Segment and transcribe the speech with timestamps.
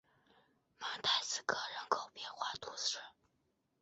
[0.79, 2.97] 蒙泰斯科人口变化图示